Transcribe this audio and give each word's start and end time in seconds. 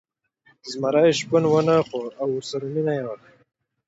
زمري 0.71 1.05
شپون 1.19 1.43
ونه 1.49 1.75
خوړ 1.87 2.07
او 2.21 2.27
ورسره 2.37 2.65
مینه 2.73 2.93
یې 2.97 3.03
وکړه. 3.07 3.29